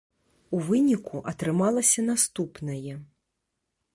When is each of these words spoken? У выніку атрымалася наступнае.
У 0.57 0.61
выніку 0.69 1.21
атрымалася 1.33 2.05
наступнае. 2.09 2.93